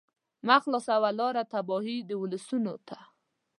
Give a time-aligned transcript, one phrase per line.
[0.47, 2.97] مه خلاصوه لاره تباهۍ د ولسونو ته